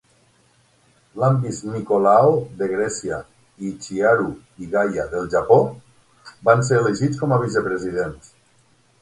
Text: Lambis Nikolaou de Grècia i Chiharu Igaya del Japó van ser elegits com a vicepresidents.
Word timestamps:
Lambis 1.23 1.59
Nikolaou 1.73 2.33
de 2.61 2.69
Grècia 2.71 3.19
i 3.67 3.71
Chiharu 3.83 4.33
Igaya 4.69 5.07
del 5.13 5.29
Japó 5.35 5.59
van 6.51 6.67
ser 6.73 6.81
elegits 6.83 7.23
com 7.23 7.39
a 7.39 7.41
vicepresidents. 7.47 8.35